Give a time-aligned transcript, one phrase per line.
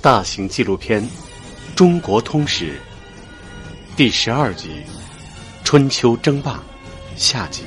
[0.00, 1.02] 大型纪录片
[1.74, 2.74] 《中国通史》
[3.96, 4.68] 第十二集
[5.64, 6.54] 《春秋争霸》
[7.16, 7.64] 下集。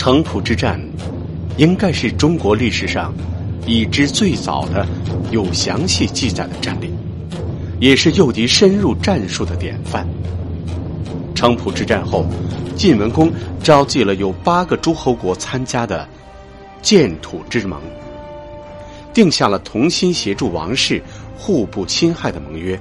[0.00, 0.80] 城濮之战，
[1.58, 3.12] 应该是中国历史上
[3.66, 4.88] 已知最早的
[5.30, 6.90] 有详细记载的战例，
[7.80, 10.08] 也是诱敌深入战术的典范。
[11.34, 12.24] 城濮之战后，
[12.74, 13.30] 晋文公
[13.62, 16.08] 召集了有八个诸侯国参加的
[16.80, 17.78] 建土之盟，
[19.12, 21.02] 定下了同心协助王室
[21.36, 22.80] 互不侵害的盟约。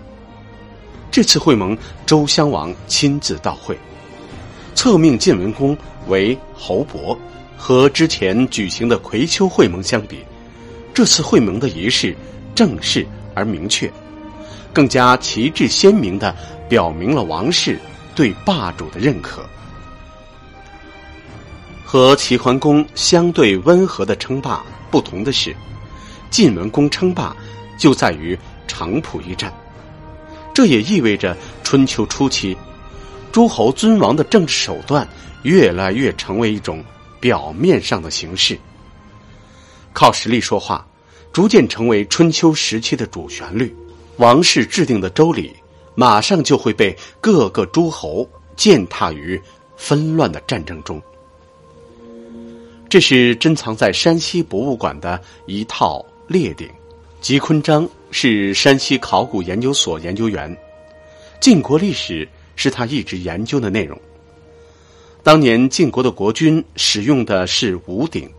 [1.12, 3.78] 这次会盟，周襄王亲自到会。
[4.80, 5.77] 册命晋文公
[6.08, 7.19] 为侯伯，
[7.58, 10.19] 和之前举行的葵丘会盟相比，
[10.94, 12.16] 这次会盟的仪式
[12.55, 13.91] 正式而明确，
[14.72, 16.33] 更加旗帜鲜明的
[16.69, 17.77] 表明了王室
[18.16, 19.44] 对霸主的认可。
[21.83, 25.53] 和齐桓公相对温和的称霸不同的是，
[26.30, 27.35] 晋文公称霸
[27.77, 29.53] 就在于城濮一战，
[30.53, 31.35] 这也意味着
[31.66, 32.56] 春秋初期。
[33.31, 35.07] 诸侯尊王的政治手段
[35.44, 36.84] 越来越成为一种
[37.19, 38.57] 表面上的形式，
[39.94, 40.88] 靠实力说话，
[41.31, 43.75] 逐渐成为春秋时期的主旋律。
[44.17, 45.56] 王室制定的周礼，
[45.95, 49.41] 马上就会被各个诸侯践踏于
[49.78, 51.01] 纷乱的战争中。
[52.90, 56.67] 这是珍藏在山西博物馆的一套列鼎，
[57.22, 60.57] 吉坤章是山西考古研究所研究员，
[61.40, 62.28] 晋国历史。
[62.59, 63.97] 是他一直研究的内容。
[65.24, 68.30] 当年晋国的国君使用的是五鼎，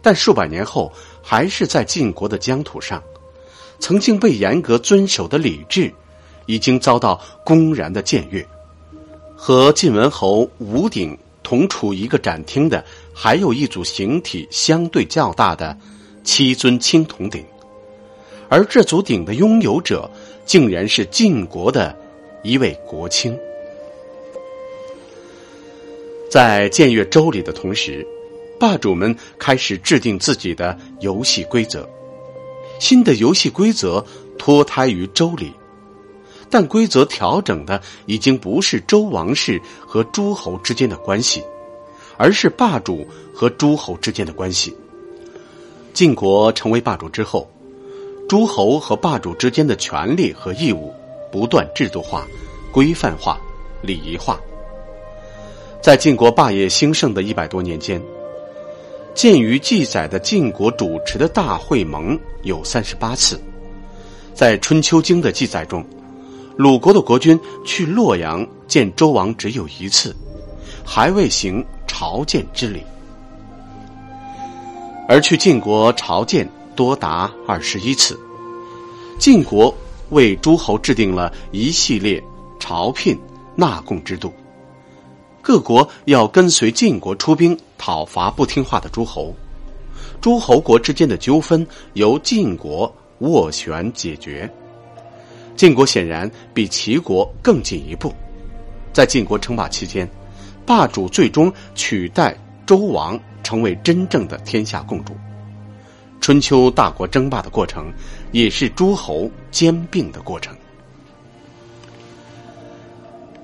[0.00, 0.90] 但数百年后
[1.22, 3.02] 还是在晋国的疆土上，
[3.78, 5.92] 曾经被严格遵守的礼制，
[6.46, 8.46] 已经遭到公然的僭越。
[9.36, 12.82] 和晋文侯五鼎同处一个展厅的，
[13.12, 15.76] 还有一组形体相对较大的
[16.24, 17.44] 七尊青铜鼎，
[18.48, 20.10] 而这组鼎的拥有者，
[20.46, 21.94] 竟然是晋国的
[22.42, 23.38] 一位国卿。
[26.30, 28.06] 在僭越周礼的同时，
[28.56, 31.88] 霸主们开始制定自己的游戏规则。
[32.78, 34.04] 新的游戏规则
[34.38, 35.52] 脱胎于周礼，
[36.48, 41.42] 但规则调整的已经不是周王室和诸侯之间的关系，
[42.16, 43.04] 而是霸主
[43.34, 44.72] 和诸侯之间的关系。
[45.92, 47.50] 晋国成为霸主之后，
[48.28, 50.94] 诸侯和霸主之间的权利和义务
[51.32, 52.24] 不断制度化、
[52.70, 53.36] 规范化、
[53.82, 54.40] 礼仪化。
[55.82, 58.00] 在晋国霸业兴盛的一百多年间，
[59.14, 63.40] 鉴于记载的晋国主持的大会盟有三十八次，
[64.34, 65.82] 在《春秋经》的记载中，
[66.54, 70.14] 鲁国的国君去洛阳见周王只有一次，
[70.84, 72.80] 还未行朝见之礼；
[75.08, 78.20] 而去晋国朝见多达二十一次。
[79.18, 79.74] 晋国
[80.10, 82.22] 为诸侯制定了一系列
[82.58, 83.18] 朝聘
[83.56, 84.30] 纳贡制度。
[85.42, 89.34] 各国要跟随晋国出兵讨伐不听话的诸侯，
[90.20, 94.48] 诸侯国之间的纠纷由晋国斡旋解决。
[95.56, 98.14] 晋国显然比齐国更进一步，
[98.92, 100.08] 在晋国称霸期间，
[100.66, 102.36] 霸主最终取代
[102.66, 105.14] 周王成为真正的天下共主。
[106.20, 107.90] 春秋大国争霸的过程，
[108.30, 110.54] 也是诸侯兼并的过程。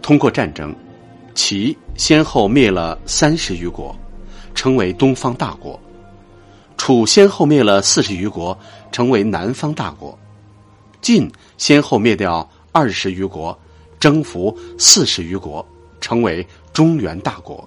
[0.02, 0.74] 通过战争。
[1.36, 3.94] 齐先后灭了三十余国，
[4.54, 5.78] 成为东方大国；
[6.78, 8.58] 楚先后灭了四十余国，
[8.90, 10.16] 成为南方大国；
[11.02, 13.56] 晋先后灭掉二十余国，
[14.00, 15.64] 征服四十余国，
[16.00, 17.62] 成为中原大国；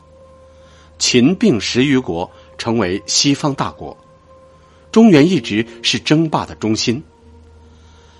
[0.97, 3.95] 秦并十余国，成为西方大国。
[4.91, 7.01] 中原一直是争霸的中心。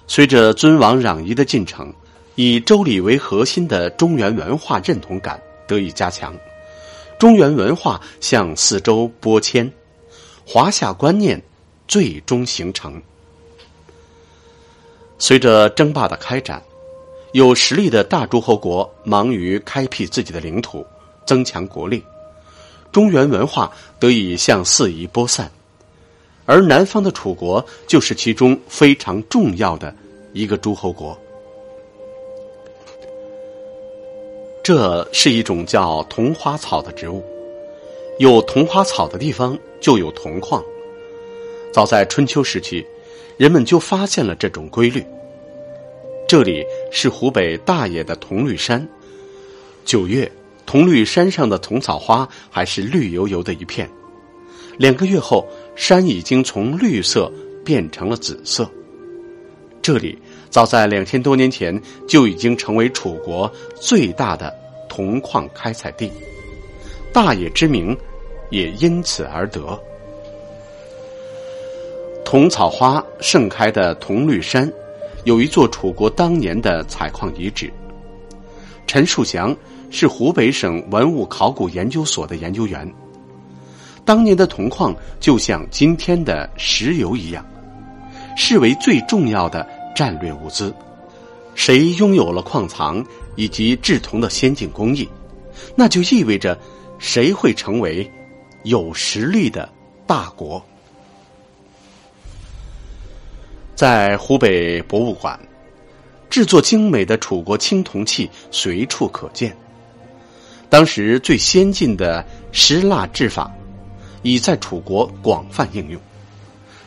[0.06, 1.92] 随着尊王攘夷的进程。
[2.42, 5.38] 以周礼为核心的中原文化认同感
[5.68, 6.34] 得以加强，
[7.20, 9.70] 中原文化向四周播迁，
[10.48, 11.42] 华夏观念
[11.86, 13.02] 最终形成。
[15.18, 16.64] 随着争霸的开展，
[17.34, 20.88] 有实力的大诸侯国忙于开辟自己的领土，
[21.26, 22.02] 增强国力，
[22.90, 23.70] 中原文化
[24.00, 25.52] 得以向四夷播散，
[26.46, 29.94] 而南方的楚国就是其中非常重要的
[30.32, 31.20] 一个诸侯国。
[34.70, 37.24] 这是一种叫桐花草的植物，
[38.20, 40.64] 有桐花草的地方就有铜矿。
[41.74, 42.86] 早在春秋时期，
[43.36, 45.04] 人们就发现了这种规律。
[46.28, 48.88] 这里是湖北大冶的铜绿山，
[49.86, 50.32] 九月，
[50.68, 53.90] 铜绿山上的铜草花还是绿油油的一片，
[54.78, 57.32] 两个月后，山已经从绿色
[57.66, 58.70] 变成了紫色。
[59.82, 60.16] 这里
[60.52, 64.54] 早在两千多年前就已经成为楚国最大的
[65.00, 66.12] 铜矿开采地，
[67.14, 67.98] 大冶之名
[68.50, 69.82] 也因此而得。
[72.26, 74.70] 铜草花盛开的铜绿山。
[75.24, 77.72] 有一座楚国当年的采矿遗址。
[78.88, 79.56] 陈树祥
[79.90, 82.90] 是湖北省文物考古研究所的研究员。
[84.04, 87.46] 当年的铜矿就像今天的石油一样，
[88.36, 89.66] 视为最重要的
[89.96, 90.74] 战略物资。
[91.60, 95.06] 谁拥有了矿藏以及制铜的先进工艺，
[95.76, 96.58] 那就意味着
[97.00, 98.10] 谁会成为
[98.64, 99.68] 有实力的
[100.08, 100.66] 大国。
[103.76, 105.38] 在湖北博物馆，
[106.30, 109.54] 制作精美的楚国青铜器随处可见。
[110.70, 113.52] 当时最先进的石蜡制法
[114.22, 116.00] 已在楚国广泛应用，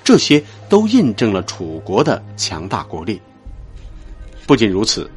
[0.03, 3.21] 这些都印证了楚国的强大国力。
[4.47, 5.11] 不仅如此，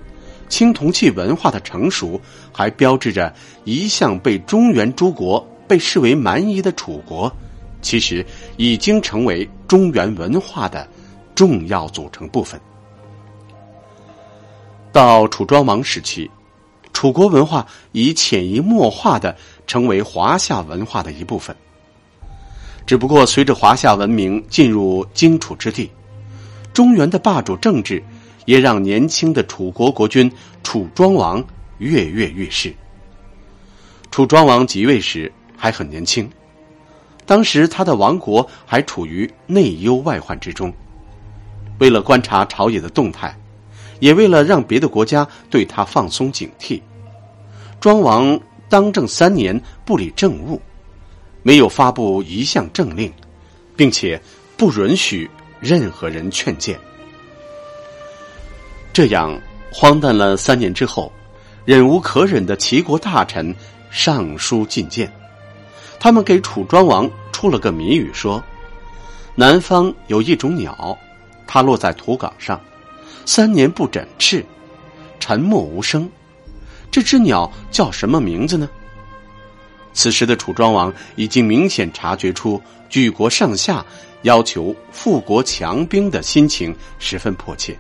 [0.50, 2.20] 青铜器文化的成熟，
[2.52, 3.34] 还标志着
[3.64, 7.32] 一向被中原诸国被视为蛮夷的楚国，
[7.82, 8.26] 其实
[8.58, 10.88] 已经成为中原文化的。
[11.36, 12.58] 重要组成部分。
[14.94, 16.32] 到楚庄王时期，
[16.94, 19.36] 楚国文化已潜移默化的
[19.68, 21.54] 成为华夏文化的一部分。
[22.86, 25.92] 只不过，随着华夏文明进入荆楚之地，
[26.72, 28.02] 中原的霸主政治
[28.46, 30.32] 也让年轻的楚国国君
[30.64, 31.44] 楚庄王
[31.80, 32.74] 跃跃欲试。
[34.10, 36.30] 楚庄王即位时还很年轻，
[37.26, 40.74] 当时他的王国还处于内忧外患之中。
[41.80, 43.38] 为了观察朝野的动态，
[44.00, 46.82] 也为了让别的国家对他放松警惕，
[47.82, 48.40] 庄王
[48.70, 50.62] 当政三年不理政务，
[51.44, 53.12] 没有发布一项政令，
[53.76, 54.22] 并且
[54.56, 56.80] 不允许任何人劝谏。
[58.96, 59.38] 这样
[59.70, 61.12] 荒诞了三年之后，
[61.66, 63.54] 忍无可忍的齐国大臣
[63.92, 65.12] 上书进谏，
[66.00, 68.42] 他们给楚庄王出了个谜语，说：
[69.36, 70.98] 南方有一种鸟。
[71.46, 72.58] 它落在土岗上，
[73.26, 74.46] 三年不展翅，
[75.20, 76.10] 沉默无声。
[76.90, 78.70] 这只鸟叫什么名字呢？
[79.92, 83.86] 此时的楚庄王已经明显察觉出举国上下
[84.22, 87.78] 要求富国强兵的心情十分迫切，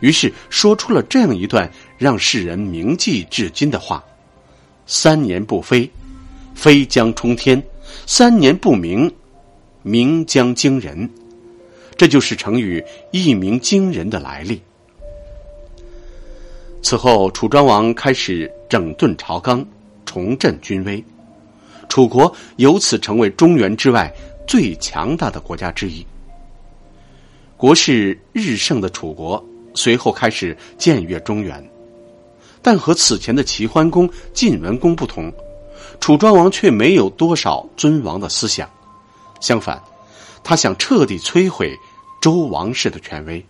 [0.00, 4.04] 于是说出了这样一段让世人铭记至今的话
[4.86, 5.90] ：“三年不飞，
[6.54, 7.60] 飞将冲天；
[8.06, 9.12] 三年不鸣，
[9.82, 11.08] 鸣将惊人。”
[11.96, 14.60] 这就是成语“一鸣惊人”的来历。
[16.82, 19.66] 此后，楚庄王开始整顿朝纲，
[20.04, 21.02] 重振军威，
[21.88, 24.12] 楚国由此成为中原之外
[24.46, 26.06] 最强大的国家之一。
[27.56, 29.42] 国势日盛的楚国
[29.76, 31.64] 随后开始僭越中原，
[32.60, 35.32] 但和此前的齐桓公、晋文公不同，
[36.00, 38.68] 楚庄王却没有多少尊王的思想，
[39.40, 39.80] 相反。
[40.42, 41.76] 他想彻底摧毁
[42.20, 43.44] 周王室的权威。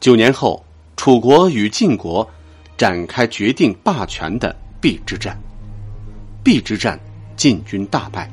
[0.00, 0.64] 九年后，
[0.96, 2.28] 楚国与晋国
[2.76, 5.40] 展开决定霸权的邲之战。
[6.44, 6.98] 邲之战，
[7.36, 8.28] 晋军大败，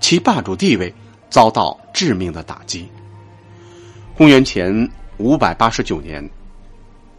[0.00, 0.94] 其霸主地位
[1.28, 2.88] 遭到致命的打击。
[4.16, 4.88] 公元前
[5.18, 6.28] 五百八十九年，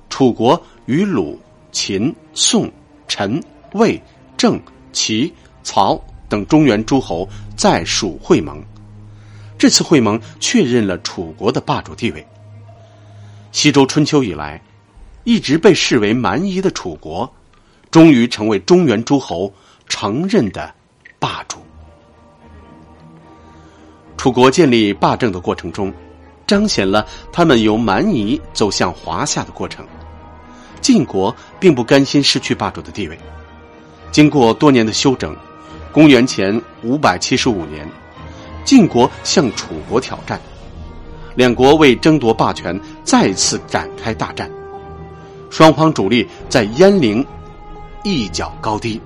[0.09, 1.39] 楚国与鲁、
[1.71, 2.71] 秦、宋、
[3.07, 4.01] 陈、魏、
[4.37, 4.59] 郑、
[4.91, 5.33] 齐、
[5.63, 6.01] 曹。
[6.29, 8.59] 等中原诸侯在蜀会盟，
[9.55, 12.25] 这次会盟确认了楚国的霸主地位。
[13.51, 14.59] 西周春秋以来，
[15.25, 17.31] 一直被视为蛮夷的楚国，
[17.91, 19.53] 终于成为中原诸侯
[19.87, 20.73] 承认的
[21.19, 21.59] 霸主。
[24.17, 25.93] 楚国建立霸政的过程中，
[26.45, 29.85] 彰显了他们由蛮夷走向华夏的过程。
[30.81, 33.17] 晋国并不甘心失去霸主的地位，
[34.11, 35.35] 经过多年的休整。
[35.93, 37.87] 公元前五百七十五年，
[38.65, 40.41] 晋国向楚国挑战，
[41.35, 44.49] 两国为争夺霸权再次展开大战，
[45.51, 47.23] 双方主力在鄢陵
[48.03, 48.99] 一较高低。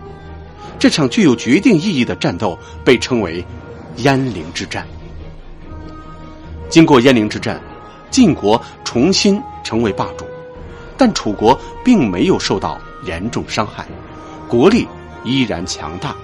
[0.80, 3.46] 这场具有决定意义的战斗被称为
[3.98, 4.88] 鄢陵之战。
[6.70, 7.62] 经过鄢陵之战，
[8.12, 10.26] 晋国重新成为霸主，
[10.98, 13.88] 但楚国并没有受到严重伤害，
[14.50, 14.88] 国力
[15.24, 16.16] 依然强大，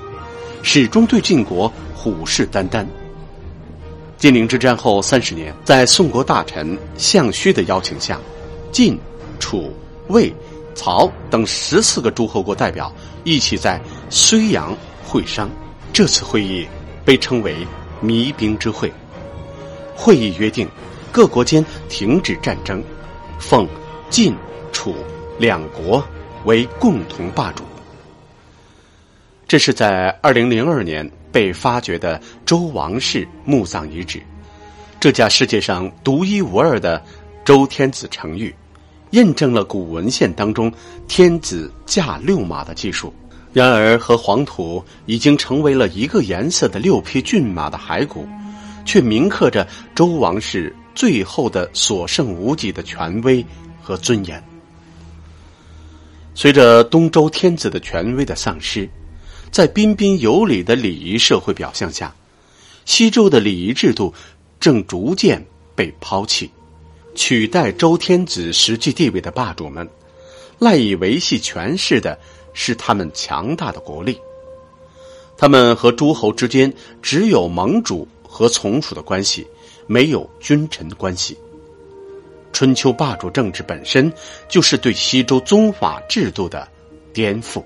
[0.62, 2.86] 始终对晋国虎视眈眈。
[4.18, 8.20] 晋陵之战后三十年，在宋国大臣项须的邀请下，
[8.72, 8.98] 晋、
[9.40, 9.72] 楚、
[10.08, 10.34] 魏、
[10.76, 15.50] 曹等十四个诸侯国代表一起在睢阳会商。
[15.92, 16.66] 这次会议
[17.06, 17.68] 被称为
[18.02, 18.92] “弭兵之会”。
[19.96, 20.68] 会议约定，
[21.12, 22.84] 各国间停止战争，
[23.40, 23.68] 奉
[24.10, 24.36] 晋、
[24.72, 24.96] 楚
[25.40, 26.04] 两国
[26.46, 27.64] 为共同霸主。
[29.48, 31.10] 这是在二零零二年。
[31.34, 34.22] 被发掘的周王室墓葬遗址，
[35.00, 37.04] 这家世界上独一无二的
[37.44, 38.54] 周天子成玉，
[39.10, 40.72] 印证了古文献当中
[41.08, 43.12] 天子驾六马的技术。
[43.52, 48.28] 然而，和黄土已经成为了一个颜色的六匹骏马的骸骨，
[48.86, 53.46] 却铭刻着周王室最后的所剩无几的权威
[53.82, 54.44] 和尊严。
[56.36, 58.90] 随着东周天子的权威的丧失。
[59.52, 62.12] 在彬彬有礼的礼仪社会表象下，
[62.86, 64.12] 西周的礼仪制度
[64.60, 66.50] 正逐渐被抛弃，
[67.14, 69.88] 取代周天子实际地位的霸主们，
[70.58, 72.18] 赖以维系权势的
[72.56, 74.18] 是他们强大的国力。
[75.38, 79.46] 他们和诸侯之间只有盟主和从属的关系，
[79.86, 81.38] 没有君臣的关系。
[82.52, 84.12] 春秋霸主政治本身
[84.50, 86.68] 就是对西周宗法制度的
[87.14, 87.64] 颠覆。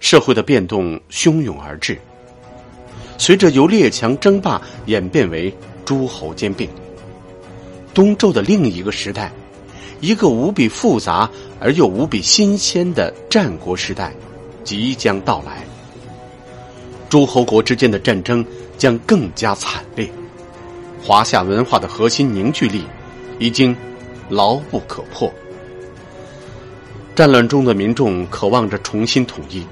[0.00, 1.96] 社会的变动汹涌而至，
[3.18, 6.68] 随着由列强争霸演变为诸侯兼并，
[7.94, 9.30] 东周的另一个时代，
[10.00, 14.12] 一个无比复杂而又无比新鲜的战国时代
[14.64, 15.64] 即将到来。
[17.12, 18.42] 诸侯国之间的战争
[18.78, 20.10] 将更加惨烈，
[21.04, 22.86] 华夏文化的核心凝聚力
[23.38, 23.76] 已经
[24.30, 25.30] 牢不可破。
[27.14, 29.62] 战乱中的民众渴望着重新统一。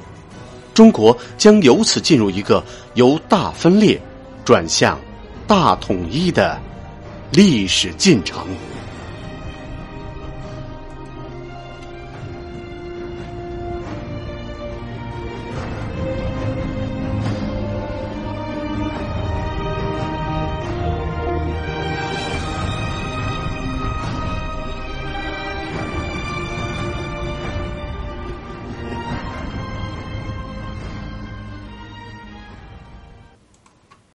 [0.75, 3.99] 中国将由此进入一个由大分裂
[4.45, 5.01] 转向
[5.47, 6.61] 大统一的
[7.33, 8.47] 历史进程。